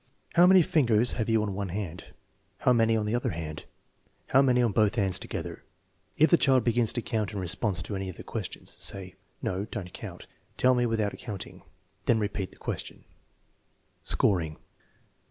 [0.33, 2.05] How many fingers have you on one hand?
[2.23, 2.27] '*"
[2.65, 3.65] (How many on the other hand
[4.29, 5.63] ?""How many on both hands together?"
[6.17, 9.65] If the child begins to count in response to any of the questions, say:" No,
[9.65, 10.25] don't count.
[10.57, 11.61] Tell me without counting."
[12.07, 13.03] Then repeat the question*
[14.01, 14.57] Scoring.